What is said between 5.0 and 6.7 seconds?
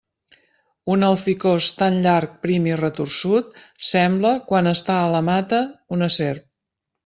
a la mata, una serp.